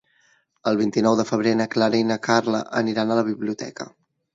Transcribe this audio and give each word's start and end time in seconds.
El 0.71 0.79
vint-i-nou 0.79 1.19
de 1.21 1.27
febrer 1.33 1.53
na 1.61 1.69
Clara 1.77 2.03
i 2.03 2.09
na 2.15 2.21
Carla 2.31 2.65
aniran 2.85 3.11
a 3.19 3.23
la 3.23 3.31
biblioteca. 3.33 3.93